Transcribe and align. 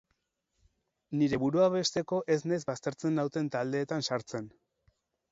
Nire 1.17 1.37
burua 1.43 1.67
babesteko 1.73 2.21
ez 2.35 2.37
naiz 2.51 2.59
baztertzen 2.69 3.19
nauten 3.19 3.51
taldeetan 3.57 4.07
sartzen. 4.09 4.49